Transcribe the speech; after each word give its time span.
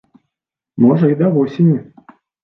Можа, 0.83 1.09
і 1.13 1.17
да 1.19 1.27
восені. 1.35 1.75